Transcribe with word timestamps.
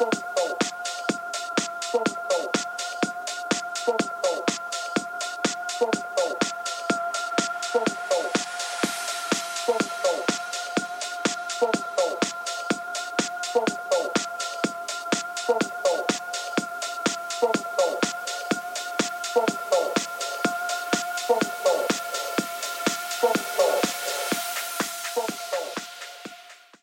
Stop. 0.00 0.29